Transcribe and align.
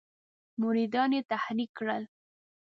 مریدان 0.61 1.09
یې 1.17 1.21
تحریک 1.31 1.69
کړل. 1.77 2.03